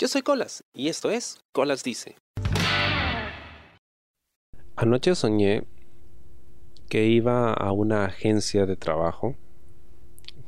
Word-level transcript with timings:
Yo 0.00 0.06
soy 0.06 0.22
Colas 0.22 0.62
y 0.72 0.86
esto 0.86 1.10
es 1.10 1.40
Colas 1.50 1.82
Dice. 1.82 2.14
Anoche 4.76 5.16
soñé 5.16 5.64
que 6.88 7.06
iba 7.06 7.52
a 7.52 7.72
una 7.72 8.04
agencia 8.04 8.64
de 8.64 8.76
trabajo 8.76 9.34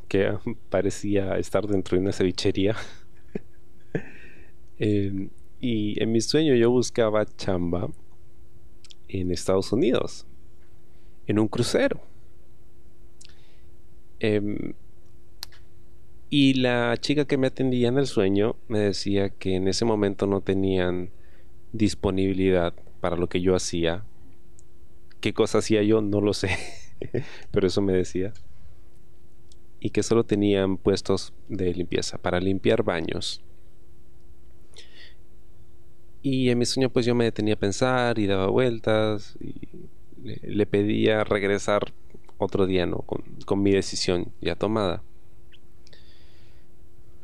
que 0.07 0.39
parecía 0.71 1.37
estar 1.37 1.67
dentro 1.67 1.97
de 1.97 2.03
una 2.05 2.13
cevichería. 2.13 2.77
Em, 4.79 5.29
y 5.59 6.01
en 6.03 6.13
mi 6.13 6.21
sueño 6.21 6.55
yo 6.55 6.71
buscaba 6.71 7.27
chamba 7.27 7.91
en 9.09 9.31
Estados 9.31 9.73
Unidos, 9.73 10.27
en 11.27 11.39
un 11.39 11.49
crucero. 11.49 12.01
Em, 14.21 14.75
y 16.31 16.55
la 16.55 16.97
chica 16.97 17.25
que 17.25 17.37
me 17.37 17.49
atendía 17.49 17.89
en 17.89 17.99
el 17.99 18.07
sueño 18.07 18.55
me 18.69 18.79
decía 18.79 19.31
que 19.31 19.57
en 19.57 19.67
ese 19.67 19.85
momento 19.85 20.29
no 20.29 20.41
tenían 20.41 21.11
disponibilidad 21.73 22.73
para 23.01 23.17
lo 23.17 23.29
que 23.29 23.41
yo 23.41 23.57
hacía. 23.57 24.05
¿Qué 25.21 25.35
cosa 25.35 25.59
hacía 25.59 25.83
yo? 25.83 26.01
No 26.01 26.21
lo 26.21 26.33
sé. 26.33 26.51
Pero 27.51 27.67
eso 27.67 27.83
me 27.83 27.93
decía. 27.93 28.33
Y 29.81 29.91
que 29.91 30.05
solo 30.05 30.25
tenían 30.25 30.77
puestos 30.77 31.33
de 31.49 31.75
limpieza 31.75 32.17
para 32.19 32.39
limpiar 32.39 32.85
baños. 32.85 33.43
Y 36.23 36.51
en 36.51 36.59
mi 36.59 36.65
sueño 36.65 36.91
pues 36.91 37.07
yo 37.07 37.17
me 37.17 37.25
detenía 37.25 37.55
a 37.55 37.59
pensar 37.59 38.21
y 38.21 38.27
daba 38.27 38.47
vueltas 38.47 39.37
y 39.41 39.69
le, 40.23 40.67
pedía 40.67 41.25
regresar 41.25 41.93
otro 42.39 42.67
día, 42.67 42.87
¿no? 42.87 42.99
Con, 42.99 43.23
con 43.47 43.63
mi 43.63 43.73
decisión 43.73 44.33
ya 44.41 44.55
tomada. 44.55 45.03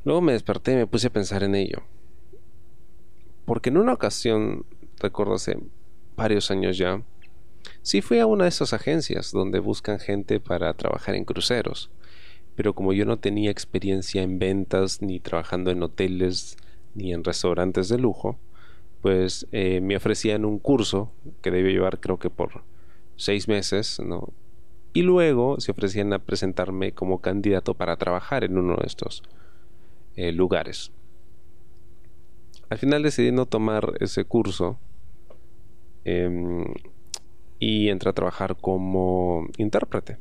Luego 0.06 0.20
me 0.20 0.34
desperté 0.34 0.72
y 0.72 0.76
me 0.76 0.86
puse 0.86 1.08
a 1.08 1.12
pensar 1.12 1.42
en 1.42 1.56
ello. 1.56 1.82
Porque 3.44 3.70
en 3.70 3.76
una 3.76 3.92
ocasión, 3.92 4.64
recuerdo 5.00 5.34
hace 5.34 5.58
varios 6.14 6.52
años 6.52 6.78
ya, 6.78 7.02
sí 7.82 8.02
fui 8.02 8.20
a 8.20 8.26
una 8.26 8.44
de 8.44 8.50
esas 8.50 8.72
agencias 8.72 9.32
donde 9.32 9.58
buscan 9.58 9.98
gente 9.98 10.38
para 10.38 10.72
trabajar 10.74 11.16
en 11.16 11.24
cruceros. 11.24 11.90
Pero 12.54 12.72
como 12.72 12.92
yo 12.92 13.04
no 13.04 13.18
tenía 13.18 13.50
experiencia 13.50 14.22
en 14.22 14.38
ventas, 14.38 15.02
ni 15.02 15.18
trabajando 15.18 15.72
en 15.72 15.82
hoteles, 15.82 16.56
ni 16.94 17.12
en 17.12 17.24
restaurantes 17.24 17.88
de 17.88 17.98
lujo, 17.98 18.38
pues 19.02 19.48
eh, 19.50 19.80
me 19.80 19.96
ofrecían 19.96 20.44
un 20.44 20.60
curso 20.60 21.10
que 21.42 21.50
debía 21.50 21.72
llevar 21.72 21.98
creo 21.98 22.20
que 22.20 22.30
por 22.30 22.62
seis 23.16 23.48
meses, 23.48 23.98
¿no? 23.98 24.32
Y 24.92 25.02
luego 25.02 25.58
se 25.58 25.72
ofrecían 25.72 26.12
a 26.12 26.20
presentarme 26.20 26.92
como 26.92 27.20
candidato 27.20 27.74
para 27.74 27.96
trabajar 27.96 28.44
en 28.44 28.56
uno 28.56 28.76
de 28.76 28.86
estos 28.86 29.24
eh, 30.16 30.32
lugares. 30.32 30.92
Al 32.68 32.78
final 32.78 33.02
decidí 33.02 33.30
no 33.30 33.46
tomar 33.46 33.92
ese 34.00 34.24
curso 34.24 34.78
em, 36.04 36.64
y 37.60 37.88
entré 37.88 38.10
a 38.10 38.12
trabajar 38.12 38.56
como 38.56 39.46
intérprete. 39.56 40.18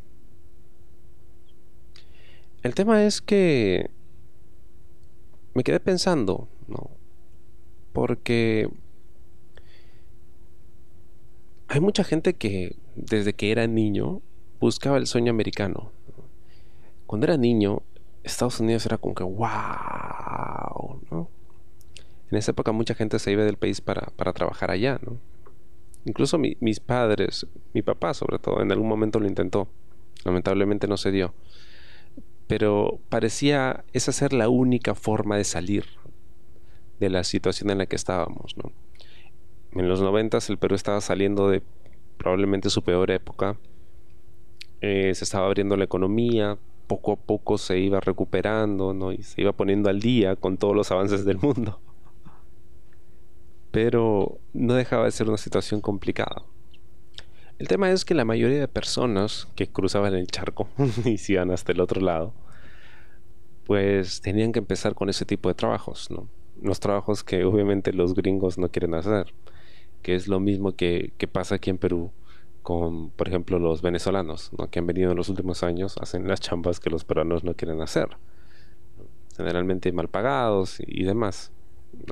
El 2.61 2.75
tema 2.75 3.03
es 3.03 3.21
que 3.21 3.89
me 5.53 5.63
quedé 5.63 5.79
pensando, 5.79 6.47
¿no? 6.67 6.91
Porque 7.93 8.69
hay 11.67 11.79
mucha 11.79 12.03
gente 12.03 12.33
que 12.33 12.75
desde 12.95 13.33
que 13.33 13.51
era 13.51 13.65
niño 13.67 14.21
buscaba 14.59 14.97
el 14.97 15.07
sueño 15.07 15.31
americano. 15.31 15.91
Cuando 17.05 17.27
era 17.27 17.37
niño 17.37 17.83
Estados 18.25 18.59
Unidos 18.59 18.85
era 18.85 18.97
como 18.97 19.13
que 19.13 19.23
wow, 19.23 20.99
¿no? 21.11 21.29
En 22.31 22.37
esa 22.37 22.51
época 22.51 22.71
mucha 22.71 22.95
gente 22.95 23.19
se 23.19 23.31
iba 23.31 23.43
del 23.43 23.57
país 23.57 23.81
para, 23.81 24.07
trabajar 24.33 24.71
allá, 24.71 24.99
¿no? 25.03 25.17
Incluso 26.05 26.37
mis 26.37 26.79
padres, 26.79 27.47
mi 27.73 27.81
papá 27.81 28.13
sobre 28.13 28.39
todo, 28.39 28.61
en 28.61 28.71
algún 28.71 28.87
momento 28.87 29.19
lo 29.19 29.27
intentó. 29.27 29.67
Lamentablemente 30.23 30.87
no 30.87 30.97
se 30.97 31.11
dio. 31.11 31.33
Pero 32.47 32.99
parecía 33.09 33.83
esa 33.93 34.11
ser 34.11 34.33
la 34.33 34.49
única 34.49 34.93
forma 34.93 35.37
de 35.37 35.43
salir 35.43 35.85
de 36.99 37.09
la 37.09 37.23
situación 37.23 37.69
en 37.71 37.79
la 37.79 37.85
que 37.85 37.95
estábamos, 37.95 38.55
¿no? 38.57 38.71
En 39.79 39.89
los 39.89 40.01
noventas 40.01 40.49
el 40.49 40.57
Perú 40.57 40.75
estaba 40.75 41.01
saliendo 41.01 41.49
de 41.49 41.61
probablemente 42.17 42.69
su 42.69 42.83
peor 42.83 43.11
época. 43.11 43.57
Eh, 44.81 45.13
se 45.13 45.23
estaba 45.23 45.47
abriendo 45.47 45.75
la 45.75 45.85
economía, 45.85 46.57
poco 46.87 47.13
a 47.13 47.15
poco 47.15 47.57
se 47.57 47.79
iba 47.79 47.99
recuperando, 47.99 48.93
¿no? 48.93 49.11
Y 49.11 49.23
se 49.23 49.41
iba 49.41 49.51
poniendo 49.51 49.89
al 49.89 49.99
día 49.99 50.35
con 50.35 50.57
todos 50.57 50.75
los 50.75 50.91
avances 50.91 51.25
del 51.25 51.37
mundo. 51.37 51.79
Pero 53.71 54.39
no 54.53 54.73
dejaba 54.73 55.05
de 55.05 55.11
ser 55.11 55.27
una 55.27 55.37
situación 55.37 55.81
complicada. 55.81 56.43
El 57.57 57.67
tema 57.67 57.89
es 57.91 58.03
que 58.03 58.13
la 58.13 58.25
mayoría 58.25 58.59
de 58.59 58.67
personas 58.67 59.47
que 59.55 59.67
cruzaban 59.67 60.13
el 60.13 60.27
charco 60.27 60.67
y 61.05 61.17
se 61.17 61.33
iban 61.33 61.51
hasta 61.51 61.71
el 61.71 61.81
otro 61.81 62.01
lado, 62.01 62.33
pues 63.65 64.21
tenían 64.21 64.51
que 64.51 64.59
empezar 64.59 64.93
con 64.93 65.09
ese 65.09 65.25
tipo 65.25 65.49
de 65.49 65.55
trabajos, 65.55 66.11
¿no? 66.11 66.27
Los 66.61 66.79
trabajos 66.79 67.23
que 67.23 67.43
obviamente 67.43 67.93
los 67.93 68.13
gringos 68.13 68.57
no 68.57 68.69
quieren 68.69 68.93
hacer, 68.93 69.33
que 70.01 70.15
es 70.15 70.27
lo 70.27 70.39
mismo 70.39 70.75
que, 70.75 71.13
que 71.17 71.27
pasa 71.27 71.55
aquí 71.55 71.69
en 71.69 71.77
Perú 71.77 72.11
con, 72.65 73.11
por 73.11 73.27
ejemplo, 73.27 73.59
los 73.59 73.83
venezolanos, 73.83 74.49
que 74.71 74.79
han 74.79 74.87
venido 74.87 75.11
en 75.11 75.17
los 75.17 75.29
últimos 75.29 75.61
años, 75.61 75.97
hacen 76.01 76.27
las 76.27 76.39
chambas 76.39 76.79
que 76.79 76.89
los 76.89 77.05
peruanos 77.05 77.43
no 77.43 77.53
quieren 77.53 77.79
hacer. 77.79 78.17
Generalmente 79.37 79.91
mal 79.91 80.07
pagados 80.07 80.79
y 80.79 81.03
demás. 81.03 81.51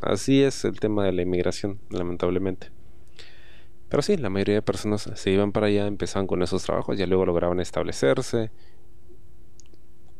Así 0.03 0.43
es 0.43 0.63
el 0.63 0.79
tema 0.79 1.05
de 1.05 1.11
la 1.11 1.23
inmigración, 1.23 1.79
lamentablemente. 1.89 2.69
Pero 3.89 4.03
sí, 4.03 4.15
la 4.15 4.29
mayoría 4.29 4.53
de 4.53 4.61
personas 4.61 5.09
se 5.15 5.31
iban 5.31 5.53
para 5.53 5.65
allá, 5.65 5.87
empezaban 5.87 6.27
con 6.27 6.43
esos 6.43 6.61
trabajos, 6.61 6.99
ya 6.99 7.07
luego 7.07 7.25
lograban 7.25 7.59
establecerse, 7.59 8.51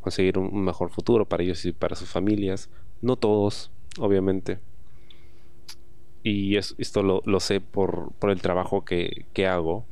conseguir 0.02 0.40
un 0.40 0.66
mejor 0.66 0.90
futuro 0.90 1.28
para 1.28 1.44
ellos 1.44 1.64
y 1.66 1.74
para 1.74 1.96
sus 1.96 2.10
familias. 2.10 2.72
No 3.02 3.18
todos, 3.18 3.72
obviamente 4.00 4.58
y 6.24 6.56
esto 6.56 7.04
lo, 7.04 7.40
sé 7.40 7.60
por, 7.60 8.14
el 8.22 8.42
trabajo 8.42 8.86
que, 8.86 9.26
hago 9.46 9.86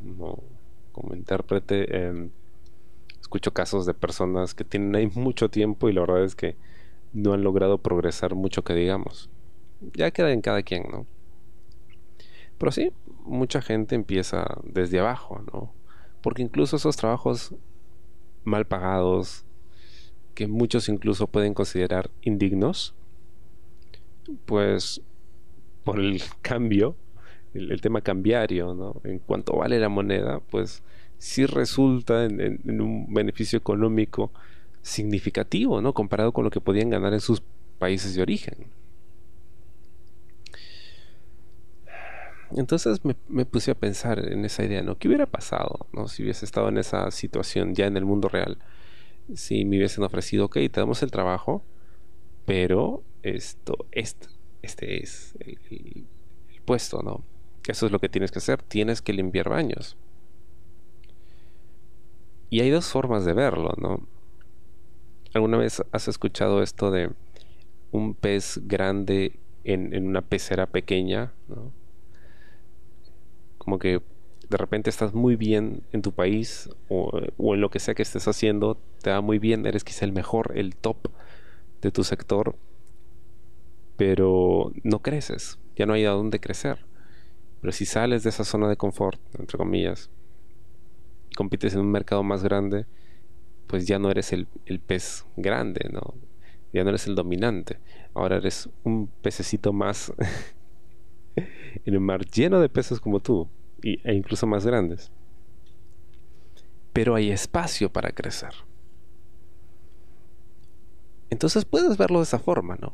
como 0.94 1.14
intérprete. 1.14 2.08
Em, 2.08 2.30
escucho 3.20 3.54
casos 3.54 3.86
de 3.86 3.94
personas 3.94 4.54
que 4.54 4.64
tienen 4.64 4.96
ahí 4.96 5.08
mucho 5.08 5.50
tiempo 5.50 5.90
y 5.90 5.94
la 5.94 6.02
verdad 6.02 6.24
es 6.24 6.36
que 6.36 6.56
no 7.14 7.34
han 7.34 7.44
logrado 7.44 7.78
progresar 7.78 8.36
mucho 8.36 8.64
que 8.64 8.74
digamos. 8.74 9.30
Ya 9.94 10.12
queda 10.12 10.32
en 10.32 10.42
cada 10.42 10.64
quien, 10.64 10.84
¿no? 10.90 11.06
Pero 12.58 12.72
sí, 12.72 12.92
mucha 13.26 13.62
gente 13.62 13.96
empieza 13.96 14.58
desde 14.64 15.00
abajo, 15.00 15.42
¿no? 15.52 15.74
Porque 16.22 16.44
incluso 16.44 16.76
esos 16.76 16.96
trabajos 16.96 17.56
mal 18.44 18.66
pagados, 18.66 19.46
que 20.36 20.48
muchos 20.48 20.88
incluso 20.90 21.28
pueden 21.28 21.54
considerar 21.54 22.10
indignos, 22.22 22.94
pues 24.46 25.02
por 25.84 26.00
el 26.00 26.22
cambio, 26.42 26.96
el, 27.54 27.82
tema 27.82 28.02
cambiario, 28.02 28.74
¿no? 28.74 29.02
En 29.04 29.20
cuanto 29.20 29.58
vale 29.58 29.80
la 29.80 29.90
moneda, 29.90 30.40
pues 30.50 30.84
sí 31.18 31.46
resulta 31.46 32.26
en, 32.26 32.82
un 32.82 33.14
beneficio 33.14 33.58
económico 33.58 34.32
significativo, 34.82 35.82
¿no? 35.82 35.94
Comparado 35.94 36.32
con 36.32 36.44
lo 36.44 36.50
que 36.50 36.62
podían 36.62 36.90
ganar 36.90 37.14
en 37.14 37.22
sus 37.22 37.42
países 37.80 38.16
de 38.16 38.22
origen. 38.22 38.68
Entonces 42.56 43.00
me, 43.04 43.46
puse 43.46 43.72
a 43.72 43.76
pensar 43.76 44.20
en 44.32 44.44
esa 44.44 44.64
idea, 44.64 44.82
¿no? 44.82 44.98
¿Qué 44.98 45.08
hubiera 45.08 45.26
pasado, 45.26 45.88
¿no? 45.94 46.08
Si 46.08 46.24
hubiese 46.24 46.46
estado 46.46 46.70
en 46.70 46.78
esa 46.78 47.10
situación 47.12 47.76
ya 47.76 47.88
en 47.88 47.96
el 47.98 48.06
mundo 48.06 48.28
real. 48.28 48.58
Si 49.36 49.64
me 49.64 49.78
hubiesen 49.78 50.04
ofrecido, 50.04 50.46
ok, 50.46 50.56
te 50.56 50.82
damos 50.82 51.02
el 51.04 51.12
trabajo, 51.12 51.64
pero 52.46 53.04
esto, 53.24 53.86
esto, 53.92 54.28
este 54.62 55.04
es 55.04 55.36
el, 55.40 56.06
puesto, 56.66 57.02
¿no? 57.02 57.24
Eso 57.68 57.86
es 57.86 57.92
lo 57.92 58.00
que 58.00 58.10
tienes 58.10 58.32
que 58.32 58.40
hacer, 58.40 58.62
tienes 58.62 59.02
que 59.02 59.14
limpiar 59.14 59.50
baños. 59.50 59.98
Y 62.50 62.60
hay 62.62 62.70
dos 62.70 62.88
formas 62.88 63.26
de 63.26 63.34
verlo, 63.34 63.74
¿no? 63.78 64.06
¿Alguna 65.34 65.58
vez 65.58 65.82
has 65.92 66.08
escuchado 66.08 66.62
esto 66.62 66.92
de 66.92 67.12
un 67.92 68.14
pez 68.14 68.60
grande 68.64 69.40
en, 69.64 70.06
una 70.06 70.22
pecera 70.22 70.68
pequeña? 70.68 71.34
Como 73.58 73.80
que 73.80 74.02
de 74.50 74.58
repente 74.58 74.90
estás 74.90 75.14
muy 75.14 75.36
bien 75.36 75.84
en 75.94 76.02
tu 76.02 76.12
país 76.12 76.70
o, 76.90 77.12
o, 77.38 77.56
en 77.56 77.62
lo 77.62 77.70
que 77.70 77.80
sea 77.80 77.96
que 77.96 78.02
estés 78.04 78.28
haciendo, 78.28 78.78
te 79.02 79.12
va 79.12 79.22
muy 79.22 79.40
bien, 79.40 79.66
eres 79.66 79.84
quizá 79.84 80.04
el 80.04 80.12
mejor, 80.12 80.52
el 80.56 80.76
top 80.76 81.08
de 81.82 81.92
tu 81.92 82.04
sector, 82.04 82.56
pero 83.98 84.72
no 84.84 85.00
creces, 85.00 85.60
ya 85.76 85.86
no 85.86 85.94
hay 85.94 86.06
a 86.06 86.12
dónde 86.12 86.40
crecer. 86.40 86.86
Pero 87.62 87.72
si 87.72 87.86
sales 87.86 88.24
de 88.24 88.30
esa 88.30 88.44
zona 88.44 88.68
de 88.68 88.76
confort, 88.76 89.20
entre 89.38 89.58
comillas, 89.58 90.10
y 91.30 91.36
compites 91.36 91.74
en 91.74 91.82
un 91.82 91.92
mercado 91.92 92.24
más 92.24 92.44
grande, 92.44 92.86
pues 93.68 93.86
ya 93.86 94.00
no 94.00 94.10
eres 94.10 94.34
el, 94.34 94.48
pez 94.86 95.26
grande, 95.38 95.90
¿no? 95.92 96.16
Ya 96.74 96.84
no 96.84 96.90
eres 96.90 97.08
el 97.08 97.16
dominante. 97.16 97.80
Ahora 98.14 98.38
eres 98.38 98.70
un 98.84 99.08
pececito 99.08 99.72
más 99.72 100.12
en 101.86 101.96
un 101.96 102.04
mar 102.04 102.26
lleno 102.26 102.60
de 102.60 102.70
peces 102.70 103.00
como 103.00 103.20
tú, 103.20 103.48
e 103.84 104.14
incluso 104.14 104.48
más 104.48 104.66
grandes. 104.66 105.12
Pero 106.94 107.16
hay 107.16 107.32
espacio 107.32 107.92
para 107.92 108.12
crecer. 108.12 108.54
Entonces 111.30 111.64
puedes 111.64 111.98
verlo 111.98 112.20
de 112.20 112.24
esa 112.24 112.40
forma, 112.40 112.76
¿no? 112.76 112.94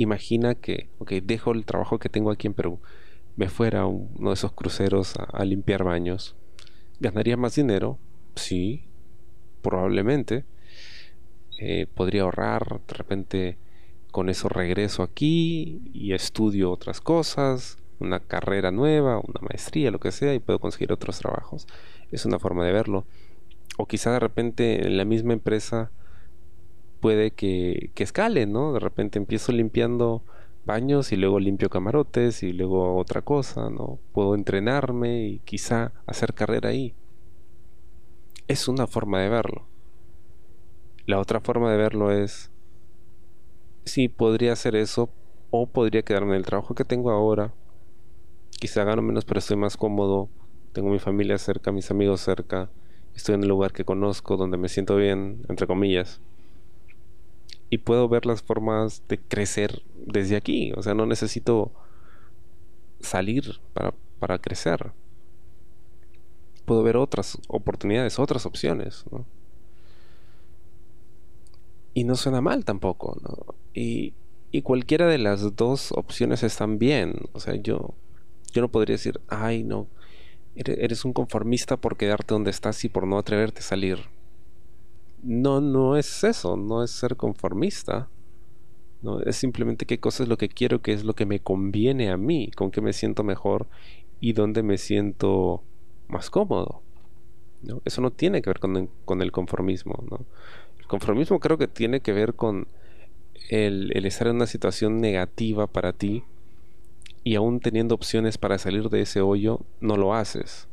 Imagina 0.00 0.54
que, 0.54 0.88
ok, 0.98 1.12
dejo 1.22 1.52
el 1.52 1.66
trabajo 1.66 1.98
que 1.98 2.08
tengo 2.08 2.30
aquí 2.30 2.46
en 2.46 2.54
Perú, 2.54 2.80
me 3.36 3.50
fuera 3.50 3.82
a 3.82 3.86
uno 3.86 4.30
de 4.30 4.32
esos 4.32 4.50
cruceros 4.50 5.12
a, 5.18 5.44
limpiar 5.44 5.84
baños. 5.84 6.36
¿Ganaría 7.00 7.36
más 7.36 7.54
dinero? 7.54 7.98
Sí, 8.34 8.86
probablemente. 9.60 10.46
Eh, 11.58 11.86
podría 11.94 12.22
ahorrar, 12.22 12.80
de 12.88 12.94
repente 12.94 13.58
con 14.10 14.30
eso 14.30 14.48
regreso 14.48 15.02
aquí 15.02 15.82
y 15.92 16.14
estudio 16.14 16.70
otras 16.70 17.02
cosas, 17.02 17.76
una 17.98 18.20
carrera 18.20 18.70
nueva, 18.70 19.18
una 19.18 19.40
maestría, 19.42 19.90
lo 19.90 20.00
que 20.00 20.12
sea, 20.12 20.32
y 20.32 20.38
puedo 20.38 20.60
conseguir 20.60 20.92
otros 20.92 21.18
trabajos. 21.18 21.66
Es 22.10 22.24
una 22.24 22.38
forma 22.38 22.64
de 22.64 22.72
verlo. 22.72 23.04
O 23.76 23.84
quizá 23.84 24.12
de 24.12 24.20
repente 24.20 24.86
en 24.86 24.96
la 24.96 25.04
misma 25.04 25.34
empresa 25.34 25.90
puede 27.00 27.32
que, 27.32 27.90
que 27.94 28.04
escale, 28.04 28.46
¿no? 28.46 28.72
De 28.72 28.80
repente 28.80 29.18
empiezo 29.18 29.52
limpiando 29.52 30.22
baños 30.64 31.12
y 31.12 31.16
luego 31.16 31.40
limpio 31.40 31.70
camarotes 31.70 32.42
y 32.42 32.52
luego 32.52 32.96
otra 32.96 33.22
cosa, 33.22 33.70
¿no? 33.70 33.98
Puedo 34.12 34.34
entrenarme 34.34 35.24
y 35.24 35.38
quizá 35.40 35.92
hacer 36.06 36.34
carrera 36.34 36.68
ahí. 36.68 36.94
Es 38.46 38.68
una 38.68 38.86
forma 38.86 39.20
de 39.20 39.28
verlo. 39.28 39.66
La 41.06 41.18
otra 41.18 41.40
forma 41.40 41.70
de 41.72 41.78
verlo 41.78 42.12
es, 42.12 42.50
sí, 43.84 44.08
podría 44.08 44.52
hacer 44.52 44.76
eso 44.76 45.10
o 45.50 45.66
podría 45.66 46.02
quedarme 46.02 46.32
en 46.32 46.36
el 46.36 46.46
trabajo 46.46 46.74
que 46.74 46.84
tengo 46.84 47.10
ahora. 47.10 47.52
Quizá 48.60 48.84
gano 48.84 49.02
menos, 49.02 49.24
pero 49.24 49.38
estoy 49.38 49.56
más 49.56 49.76
cómodo. 49.76 50.28
Tengo 50.72 50.90
mi 50.90 50.98
familia 50.98 51.38
cerca, 51.38 51.72
mis 51.72 51.90
amigos 51.90 52.20
cerca. 52.20 52.70
Estoy 53.14 53.34
en 53.34 53.42
el 53.42 53.48
lugar 53.48 53.72
que 53.72 53.84
conozco, 53.84 54.36
donde 54.36 54.56
me 54.56 54.68
siento 54.68 54.96
bien, 54.96 55.42
entre 55.48 55.66
comillas 55.66 56.20
y 57.70 57.78
puedo 57.78 58.08
ver 58.08 58.26
las 58.26 58.42
formas 58.42 59.02
de 59.08 59.18
crecer 59.18 59.82
desde 59.94 60.36
aquí. 60.36 60.72
O 60.76 60.82
sea, 60.82 60.92
no 60.94 61.06
necesito 61.06 61.70
salir 62.98 63.60
para, 63.72 63.94
para 64.18 64.38
crecer. 64.40 64.92
Puedo 66.64 66.82
ver 66.82 66.96
otras 66.96 67.38
oportunidades, 67.46 68.18
otras 68.18 68.44
opciones. 68.44 69.04
Y 71.94 72.02
no 72.02 72.16
suena 72.16 72.40
mal 72.40 72.64
tampoco. 72.64 73.16
¿no? 73.22 73.54
Y, 73.72 74.14
y, 74.50 74.62
cualquiera 74.62 75.06
de 75.06 75.18
las 75.18 75.54
dos 75.54 75.92
opciones 75.92 76.42
están 76.42 76.78
bien. 76.78 77.14
O 77.32 77.38
sea, 77.38 77.54
yo, 77.54 77.94
yo 78.52 78.62
no 78.62 78.68
podría 78.68 78.94
decir, 78.94 79.20
ay, 79.28 79.62
no, 79.62 79.86
eres 80.56 81.04
un 81.04 81.12
conformista 81.12 81.76
por 81.76 81.96
quedarte 81.96 82.34
donde 82.34 82.50
estás 82.50 82.84
y 82.84 82.88
por 82.88 83.06
no 83.06 83.16
atreverte 83.16 83.60
a 83.60 83.62
salir 83.62 83.98
no, 85.22 85.60
no 85.60 85.96
es 85.96 86.24
eso, 86.24 86.56
no 86.56 86.82
es 86.82 86.90
ser 86.90 87.16
conformista. 87.16 88.08
No, 89.02 89.20
es 89.20 89.36
simplemente 89.36 89.86
qué 89.86 89.98
cosa 89.98 90.22
es 90.22 90.28
lo 90.28 90.36
que 90.36 90.48
quiero, 90.48 90.82
qué 90.82 90.92
es 90.92 91.04
lo 91.04 91.14
que 91.14 91.24
me 91.24 91.40
conviene 91.40 92.10
a 92.10 92.16
mí, 92.16 92.50
con 92.54 92.70
qué 92.70 92.80
me 92.82 92.92
siento 92.92 93.24
mejor 93.24 93.66
y 94.20 94.34
dónde 94.34 94.62
me 94.62 94.76
siento 94.76 95.62
más 96.08 96.28
cómodo. 96.28 96.82
Eso 97.84 98.02
no 98.02 98.10
tiene 98.10 98.42
que 98.42 98.50
ver 98.50 98.60
con 98.60 99.22
el, 99.22 99.32
conformismo. 99.32 100.04
¿no? 100.10 100.20
El 100.78 100.86
conformismo 100.86 101.40
creo 101.40 101.56
que 101.56 101.68
tiene 101.68 102.00
que 102.00 102.12
ver 102.12 102.34
con 102.34 102.66
el, 103.48 103.90
el 103.94 104.04
estar 104.04 104.28
en 104.28 104.36
una 104.36 104.46
situación 104.46 105.00
negativa 105.00 105.66
para 105.66 105.92
ti 105.92 106.24
y 107.24 107.34
aún 107.34 107.60
teniendo 107.60 107.94
opciones 107.94 108.38
para 108.38 108.58
salir 108.58 108.88
de 108.88 109.02
ese 109.02 109.20
hoyo, 109.20 109.60
no 109.80 109.96
lo 109.96 110.14
haces. 110.14 110.68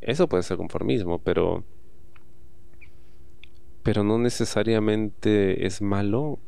Eso 0.00 0.28
puede 0.28 0.42
ser 0.42 0.56
conformismo, 0.56 1.18
pero 1.18 1.64
pero 3.88 4.04
no 4.04 4.18
necesariamente 4.18 5.66
es 5.66 5.80
malo 5.80 6.40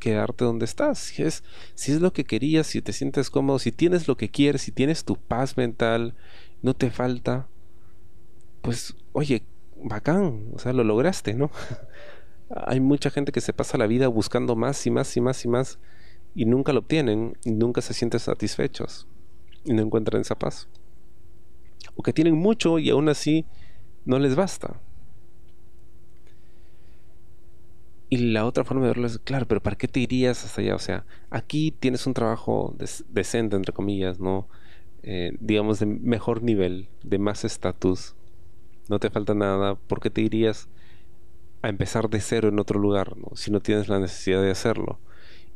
quedarte 0.00 0.44
donde 0.44 0.66
estás. 0.66 0.98
Si 0.98 1.22
es, 1.22 1.42
si 1.74 1.92
es 1.92 2.02
lo 2.02 2.12
que 2.12 2.24
querías, 2.24 2.66
si 2.66 2.82
te 2.82 2.92
sientes 2.92 3.30
cómodo, 3.30 3.58
si 3.58 3.72
tienes 3.72 4.06
lo 4.06 4.18
que 4.18 4.28
quieres, 4.28 4.60
si 4.60 4.70
tienes 4.70 5.06
tu 5.06 5.16
paz 5.16 5.56
mental, 5.56 6.14
no 6.60 6.74
te 6.74 6.90
falta, 6.90 7.48
pues 8.60 8.94
oye, 9.14 9.44
bacán, 9.82 10.50
o 10.52 10.58
sea, 10.58 10.74
lo 10.74 10.84
lograste, 10.84 11.32
¿no? 11.32 11.50
Hay 12.50 12.80
mucha 12.80 13.08
gente 13.08 13.32
que 13.32 13.40
se 13.40 13.54
pasa 13.54 13.78
la 13.78 13.86
vida 13.86 14.08
buscando 14.08 14.54
más 14.54 14.86
y 14.86 14.90
más 14.90 15.16
y 15.16 15.22
más 15.22 15.42
y 15.42 15.48
más 15.48 15.78
y 16.34 16.44
nunca 16.44 16.74
lo 16.74 16.80
obtienen 16.80 17.38
y 17.44 17.52
nunca 17.52 17.80
se 17.80 17.94
sienten 17.94 18.20
satisfechos 18.20 19.08
y 19.64 19.72
no 19.72 19.80
encuentran 19.80 20.20
esa 20.20 20.38
paz. 20.38 20.68
O 21.96 22.02
que 22.02 22.12
tienen 22.12 22.34
mucho 22.34 22.78
y 22.78 22.90
aún 22.90 23.08
así 23.08 23.46
no 24.04 24.18
les 24.18 24.36
basta. 24.36 24.82
Y 28.14 28.18
la 28.18 28.46
otra 28.46 28.62
forma 28.62 28.82
de 28.82 28.90
verlo 28.90 29.08
es, 29.08 29.18
claro, 29.18 29.48
pero 29.48 29.60
¿para 29.60 29.74
qué 29.74 29.88
te 29.88 29.98
irías 29.98 30.44
hasta 30.44 30.60
allá? 30.60 30.76
O 30.76 30.78
sea, 30.78 31.04
aquí 31.30 31.72
tienes 31.72 32.06
un 32.06 32.14
trabajo 32.14 32.76
decente, 33.08 33.56
entre 33.56 33.72
comillas, 33.72 34.20
¿no? 34.20 34.46
Eh, 35.02 35.36
digamos, 35.40 35.80
de 35.80 35.86
mejor 35.86 36.44
nivel, 36.44 36.86
de 37.02 37.18
más 37.18 37.44
estatus. 37.44 38.14
No 38.88 39.00
te 39.00 39.10
falta 39.10 39.34
nada. 39.34 39.74
¿Por 39.74 39.98
qué 39.98 40.10
te 40.10 40.20
irías 40.20 40.68
a 41.62 41.68
empezar 41.68 42.08
de 42.08 42.20
cero 42.20 42.50
en 42.50 42.60
otro 42.60 42.78
lugar, 42.78 43.16
¿no? 43.16 43.34
si 43.34 43.50
no 43.50 43.58
tienes 43.58 43.88
la 43.88 43.98
necesidad 43.98 44.40
de 44.40 44.52
hacerlo? 44.52 45.00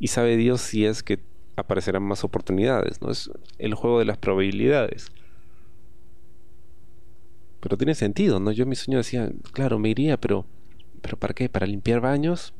Y 0.00 0.08
sabe 0.08 0.36
Dios 0.36 0.60
si 0.60 0.84
es 0.84 1.04
que 1.04 1.20
aparecerán 1.54 2.02
más 2.02 2.24
oportunidades, 2.24 3.00
¿no? 3.00 3.12
Es 3.12 3.30
el 3.58 3.74
juego 3.74 4.00
de 4.00 4.04
las 4.04 4.18
probabilidades. 4.18 5.12
Pero 7.60 7.76
tiene 7.76 7.94
sentido, 7.94 8.40
¿no? 8.40 8.50
Yo 8.50 8.64
en 8.64 8.70
mi 8.70 8.74
sueño 8.74 8.98
decía, 8.98 9.30
claro, 9.52 9.78
me 9.78 9.90
iría, 9.90 10.16
pero 10.16 10.44
¿Pero 11.02 11.16
para 11.16 11.34
qué? 11.34 11.48
¿Para 11.48 11.66
limpiar 11.66 12.00
baños? 12.00 12.54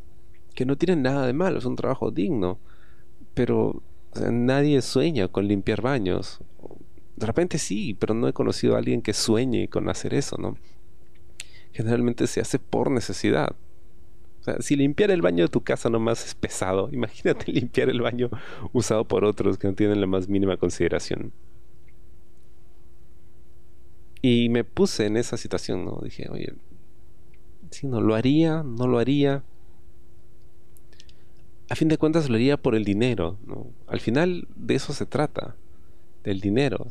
Que 0.54 0.64
no 0.64 0.76
tienen 0.76 1.02
nada 1.02 1.26
de 1.26 1.32
malo, 1.32 1.58
es 1.58 1.64
un 1.64 1.76
trabajo 1.76 2.10
digno. 2.10 2.58
Pero 3.34 3.82
nadie 4.30 4.82
sueña 4.82 5.28
con 5.28 5.46
limpiar 5.48 5.82
baños. 5.82 6.40
De 7.16 7.26
repente 7.26 7.58
sí, 7.58 7.94
pero 7.98 8.14
no 8.14 8.28
he 8.28 8.32
conocido 8.32 8.74
a 8.74 8.78
alguien 8.78 9.02
que 9.02 9.12
sueñe 9.12 9.68
con 9.68 9.88
hacer 9.88 10.14
eso, 10.14 10.36
¿no? 10.38 10.56
Generalmente 11.72 12.26
se 12.26 12.40
hace 12.40 12.58
por 12.58 12.90
necesidad. 12.90 13.54
Si 14.60 14.76
limpiar 14.76 15.10
el 15.10 15.20
baño 15.20 15.44
de 15.44 15.48
tu 15.48 15.62
casa 15.62 15.90
nomás 15.90 16.24
es 16.24 16.34
pesado, 16.34 16.88
imagínate 16.92 17.52
limpiar 17.52 17.90
el 17.90 18.00
baño 18.00 18.30
usado 18.72 19.06
por 19.06 19.24
otros 19.24 19.58
que 19.58 19.68
no 19.68 19.74
tienen 19.74 20.00
la 20.00 20.06
más 20.06 20.28
mínima 20.28 20.56
consideración. 20.56 21.32
Y 24.20 24.48
me 24.48 24.64
puse 24.64 25.06
en 25.06 25.16
esa 25.16 25.36
situación, 25.36 25.84
¿no? 25.84 26.00
Dije, 26.02 26.28
oye, 26.30 26.54
si 27.70 27.86
no 27.86 28.00
lo 28.00 28.14
haría, 28.14 28.62
no 28.62 28.86
lo 28.86 28.98
haría. 28.98 29.42
A 31.70 31.74
fin 31.74 31.88
de 31.88 31.98
cuentas 31.98 32.28
lo 32.28 32.36
haría 32.36 32.56
por 32.56 32.74
el 32.74 32.84
dinero. 32.84 33.36
Al 33.86 34.00
final 34.00 34.48
de 34.56 34.74
eso 34.74 34.92
se 34.92 35.06
trata, 35.06 35.54
del 36.24 36.40
dinero. 36.40 36.86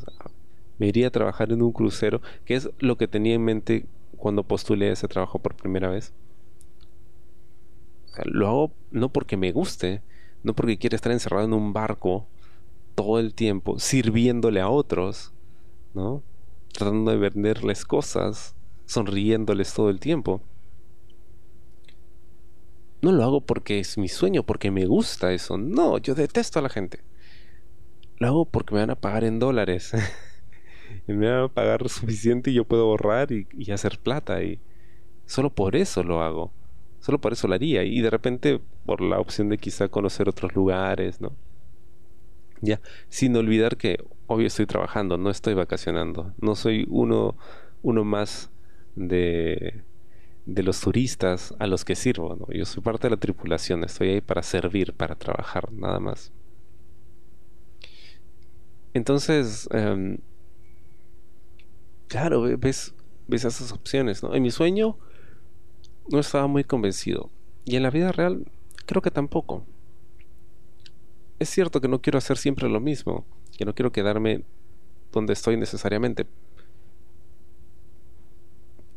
me 0.78 0.88
iría 0.88 1.08
a 1.08 1.12
trabajar 1.12 1.52
en 1.52 1.62
un 1.62 1.72
crucero, 1.72 2.22
que 2.46 2.56
es 2.56 2.70
lo 2.80 2.98
que 2.98 3.08
tenía 3.08 3.36
en 3.36 3.44
mente 3.44 3.86
cuando 4.16 4.44
postulé 4.44 4.92
ese 4.92 5.08
trabajo 5.08 5.40
por 5.40 5.56
primera 5.56 5.90
vez. 5.90 6.14
lo 8.26 8.48
hago 8.48 8.72
no 8.92 9.10
porque 9.10 9.38
me 9.38 9.52
guste, 9.52 10.02
no 10.44 10.54
porque 10.54 10.78
quiera 10.78 10.96
estar 10.96 11.12
encerrado 11.12 11.46
en 11.46 11.54
un 11.54 11.74
barco 11.74 12.28
todo 12.96 13.20
el 13.20 13.34
tiempo, 13.34 13.80
sirviéndole 13.80 14.60
a 14.60 14.70
otros, 14.70 15.34
¿no? 15.94 16.24
Tratando 16.72 17.12
de 17.12 17.18
venderles 17.18 17.86
cosas, 17.86 18.56
sonriéndoles 18.86 19.74
todo 19.74 19.90
el 19.90 20.00
tiempo 20.00 20.42
no 23.08 23.14
lo 23.14 23.24
hago 23.24 23.42
porque 23.42 23.80
es 23.80 23.98
mi 23.98 24.10
sueño, 24.10 24.44
porque 24.44 24.70
me 24.70 24.86
gusta 24.86 25.32
eso. 25.32 25.58
No, 25.58 25.98
yo 25.98 26.14
detesto 26.14 26.60
a 26.60 26.62
la 26.62 26.68
gente. 26.68 27.00
Lo 28.18 28.28
hago 28.28 28.46
porque 28.46 28.74
me 28.74 28.82
van 28.82 28.90
a 28.90 29.00
pagar 29.00 29.24
en 29.24 29.40
dólares. 29.40 29.94
y 31.08 31.14
me 31.14 31.32
van 31.32 31.44
a 31.44 31.48
pagar 31.48 31.88
suficiente 31.88 32.52
y 32.52 32.56
yo 32.56 32.66
puedo 32.66 32.84
ahorrar 32.84 33.30
y, 33.32 33.72
hacer 33.72 34.00
plata. 34.00 34.44
Y 34.44 34.60
solo 35.26 35.50
por 35.50 35.78
eso 35.78 36.04
lo 36.04 36.22
hago. 36.22 36.52
Solo 37.00 37.22
por 37.22 37.32
eso 37.32 37.48
lo 37.48 37.56
haría. 37.56 37.84
Y 37.84 38.02
de 38.02 38.10
repente 38.10 38.60
por 38.86 39.00
la 39.00 39.20
opción 39.22 39.48
de 39.48 39.58
quizá 39.58 39.88
conocer 39.88 40.28
otros 40.28 40.54
lugares, 40.54 41.22
¿no? 41.22 41.32
Ya, 42.60 42.82
sin 43.08 43.36
olvidar 43.38 43.78
que 43.78 44.04
obvio 44.26 44.48
estoy 44.48 44.66
trabajando, 44.66 45.18
no 45.18 45.30
estoy 45.30 45.54
vacacionando. 45.54 46.34
No 46.42 46.56
soy 46.56 46.86
uno, 46.90 47.38
uno 47.84 48.04
más 48.04 48.52
de 48.96 49.84
de 50.48 50.64
los 50.64 50.80
turistas 50.80 51.54
a 51.60 51.68
los 51.68 51.84
que 51.84 51.96
sirvo. 51.96 52.36
¿no? 52.36 52.48
Yo 52.50 52.66
soy 52.66 52.82
parte 52.82 53.08
de 53.08 53.12
la 53.12 53.20
tripulación, 53.20 53.84
estoy 53.84 54.10
ahí 54.10 54.22
para 54.22 54.42
servir, 54.42 54.94
para 54.94 55.16
trabajar, 55.16 55.72
nada 55.74 56.00
más. 56.00 56.32
Entonces, 58.94 59.68
em, 59.72 60.18
claro, 62.08 62.42
ves, 62.58 62.96
ves 63.28 63.44
esas 63.44 63.74
opciones. 63.74 64.24
¿no? 64.24 64.34
En 64.34 64.42
mi 64.42 64.50
sueño 64.50 64.98
no 66.10 66.20
estaba 66.20 66.48
muy 66.48 66.64
convencido. 66.64 67.30
Y 67.66 67.76
en 67.76 67.84
la 67.84 67.92
vida 67.92 68.14
real 68.14 68.50
creo 68.86 69.02
que 69.02 69.12
tampoco. 69.12 69.66
Es 71.40 71.50
cierto 71.50 71.82
que 71.82 71.90
no 71.90 72.02
quiero 72.02 72.18
hacer 72.18 72.38
siempre 72.38 72.70
lo 72.70 72.80
mismo, 72.80 73.26
que 73.58 73.66
no 73.66 73.76
quiero 73.76 73.92
quedarme 73.92 74.46
donde 75.12 75.34
estoy 75.34 75.58
necesariamente. 75.58 76.26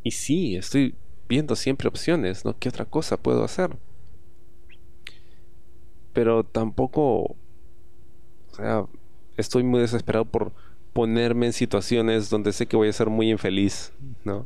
Y 0.01 0.11
sí, 0.11 0.55
estoy 0.55 0.95
viendo 1.31 1.55
siempre 1.55 1.87
opciones, 1.87 2.43
¿no? 2.43 2.59
¿Qué 2.59 2.67
otra 2.67 2.83
cosa 2.83 3.15
puedo 3.15 3.45
hacer? 3.45 3.77
Pero 6.11 6.43
tampoco, 6.43 7.37
o 8.51 8.55
sea, 8.55 8.85
estoy 9.37 9.63
muy 9.63 9.79
desesperado 9.79 10.25
por 10.25 10.51
ponerme 10.91 11.45
en 11.45 11.53
situaciones 11.53 12.29
donde 12.29 12.51
sé 12.51 12.65
que 12.65 12.75
voy 12.75 12.89
a 12.89 12.93
ser 12.93 13.09
muy 13.09 13.31
infeliz, 13.31 13.93
¿no? 14.25 14.45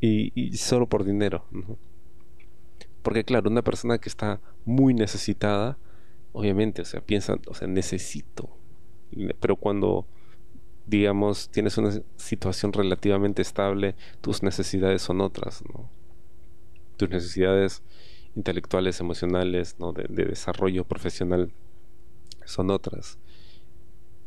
Y, 0.00 0.56
solo 0.56 0.88
por 0.88 1.04
dinero, 1.04 1.44
Porque 3.02 3.22
claro, 3.22 3.48
una 3.48 3.62
persona 3.62 3.98
que 3.98 4.08
está 4.08 4.40
muy 4.64 4.94
necesitada, 4.94 5.78
obviamente, 6.32 6.82
o 6.82 6.84
sea, 6.86 7.00
piensa, 7.00 7.36
o 7.46 7.54
sea, 7.54 7.68
necesito. 7.68 8.50
Pero 9.38 9.54
cuando, 9.54 10.06
digamos, 10.88 11.50
tienes 11.50 11.78
una 11.78 11.92
situación 12.16 12.72
relativamente 12.72 13.42
estable, 13.42 13.94
tus 14.20 14.42
necesidades 14.42 15.02
son 15.02 15.20
otras, 15.20 15.62
¿no? 15.72 15.90
Tus 16.96 17.10
necesidades 17.10 17.82
intelectuales, 18.34 19.00
emocionales, 19.00 19.76
¿no? 19.78 19.92
de 19.92 20.24
desarrollo 20.24 20.84
profesional 20.84 21.52
son 22.44 22.70
otras 22.70 23.18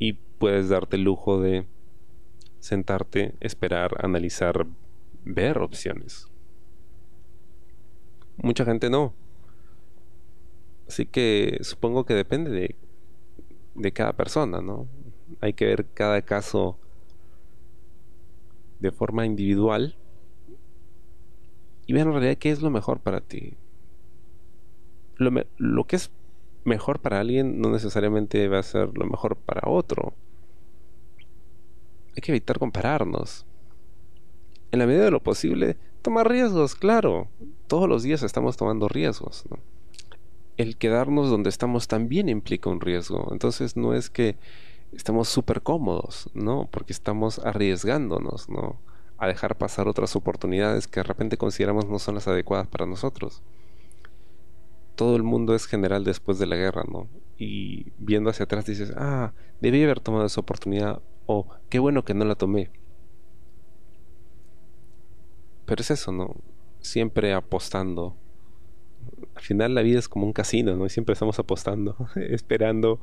y 0.01 0.13
puedes 0.13 0.69
darte 0.69 0.95
el 0.95 1.03
lujo 1.03 1.39
de 1.39 1.67
sentarte, 2.59 3.35
esperar, 3.39 4.03
analizar, 4.03 4.65
ver 5.23 5.59
opciones. 5.59 6.27
Mucha 8.37 8.65
gente 8.65 8.89
no. 8.89 9.13
Así 10.87 11.05
que 11.05 11.59
supongo 11.61 12.03
que 12.03 12.15
depende 12.15 12.49
de, 12.49 12.75
de 13.75 13.91
cada 13.91 14.13
persona, 14.13 14.59
¿no? 14.59 14.87
Hay 15.39 15.53
que 15.53 15.65
ver 15.65 15.85
cada 15.93 16.21
caso 16.21 16.77
de 18.81 18.91
forma 18.91 19.25
individual 19.25 19.95
y 21.85 21.93
ver 21.93 22.07
en 22.07 22.13
realidad 22.13 22.37
qué 22.37 22.51
es 22.51 22.61
lo 22.61 22.69
mejor 22.69 22.99
para 22.99 23.21
ti. 23.21 23.53
Lo, 25.17 25.83
que 25.85 25.95
es 25.95 26.09
mejor 26.63 26.99
para 26.99 27.19
alguien 27.19 27.61
no 27.61 27.69
necesariamente 27.69 28.47
va 28.47 28.59
a 28.59 28.63
ser 28.63 28.97
lo 28.97 29.05
mejor 29.05 29.35
para 29.35 29.69
otro. 29.69 30.13
Hay 32.15 32.21
que 32.21 32.31
evitar 32.31 32.57
compararnos. 32.57 33.45
En 34.71 34.79
la 34.79 34.87
medida 34.87 35.03
de 35.03 35.11
lo 35.11 35.21
posible, 35.21 35.77
tomar 36.01 36.27
riesgos, 36.27 36.75
claro. 36.75 37.27
Todos 37.67 37.87
los 37.87 38.01
días 38.01 38.23
estamos 38.23 38.57
tomando 38.57 38.87
riesgos. 38.87 39.43
El 40.57 40.77
quedarnos 40.77 41.29
donde 41.29 41.49
estamos 41.49 41.87
también 41.87 42.29
implica 42.29 42.69
un 42.69 42.81
riesgo. 42.81 43.29
Entonces 43.31 43.77
no 43.77 43.93
es 43.93 44.09
que 44.09 44.37
estamos 44.93 45.29
súper 45.29 45.61
cómodos, 45.61 46.29
¿no? 46.33 46.67
Porque 46.71 46.93
estamos 46.93 47.39
arriesgándonos, 47.39 48.49
¿no? 48.49 48.79
A 49.17 49.27
dejar 49.27 49.57
pasar 49.57 49.87
otras 49.87 50.15
oportunidades 50.15 50.87
que 50.87 50.99
de 50.99 51.03
repente 51.03 51.37
consideramos 51.37 51.87
no 51.87 51.99
son 51.99 52.15
las 52.15 52.27
adecuadas 52.27 52.67
para 52.67 52.85
nosotros 52.85 53.41
todo 55.01 55.15
el 55.15 55.23
mundo 55.23 55.55
es 55.55 55.65
general 55.65 56.03
después 56.03 56.37
de 56.37 56.45
la 56.45 56.55
guerra, 56.55 56.83
¿no? 56.87 57.07
Y 57.35 57.91
viendo 57.97 58.29
hacia 58.29 58.43
atrás 58.43 58.67
dices, 58.67 58.93
ah, 58.95 59.33
debí 59.59 59.83
haber 59.83 59.99
tomado 59.99 60.27
esa 60.27 60.41
oportunidad 60.41 61.01
o 61.25 61.47
qué 61.69 61.79
bueno 61.79 62.05
que 62.05 62.13
no 62.13 62.23
la 62.23 62.35
tomé. 62.35 62.69
Pero 65.65 65.81
es 65.81 65.89
eso, 65.89 66.11
¿no? 66.11 66.35
Siempre 66.81 67.33
apostando. 67.33 68.15
Al 69.33 69.41
final 69.41 69.73
la 69.73 69.81
vida 69.81 69.97
es 69.97 70.07
como 70.07 70.27
un 70.27 70.33
casino, 70.33 70.75
¿no? 70.75 70.85
Y 70.85 70.89
siempre 70.91 71.13
estamos 71.13 71.39
apostando, 71.39 71.95
esperando 72.15 72.99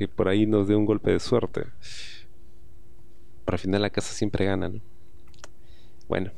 que 0.00 0.08
por 0.08 0.28
ahí 0.28 0.46
nos 0.46 0.66
dé 0.66 0.74
un 0.74 0.86
golpe 0.86 1.10
de 1.10 1.20
suerte. 1.20 1.66
Pero 3.44 3.54
al 3.54 3.58
final 3.58 3.82
la 3.82 3.90
casa 3.90 4.14
siempre 4.14 4.46
gana, 4.46 4.70
¿no? 4.70 4.80
Bueno, 6.08 6.32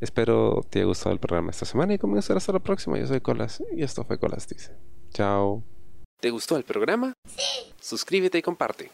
Espero 0.00 0.64
te 0.70 0.78
haya 0.78 0.86
gustado 0.86 1.12
el 1.12 1.18
programa 1.18 1.50
esta 1.50 1.66
semana 1.66 1.92
y 1.92 1.98
comenzar 1.98 2.34
hasta 2.34 2.52
la 2.52 2.58
próxima. 2.58 2.98
Yo 2.98 3.06
soy 3.06 3.20
Colas 3.20 3.62
y 3.76 3.82
esto 3.82 4.02
fue 4.02 4.18
Colas 4.18 4.48
Dice. 4.48 4.74
Chao. 5.10 5.62
¿Te 6.20 6.30
gustó 6.30 6.56
el 6.56 6.64
programa? 6.64 7.12
Sí. 7.26 7.74
Suscríbete 7.78 8.38
y 8.38 8.42
comparte. 8.42 8.90